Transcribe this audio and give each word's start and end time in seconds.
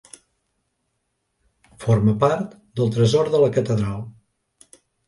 Forma 1.85 2.17
part 2.27 2.59
del 2.81 2.93
Tresor 2.99 3.35
de 3.37 3.47
la 3.47 3.53
Catedral. 3.61 4.07